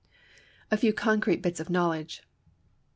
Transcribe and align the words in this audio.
A 0.71 0.77
Few 0.77 0.91
Concrete 0.93 1.43
Bits 1.43 1.59
of 1.59 1.69
Knowledge. 1.69 2.23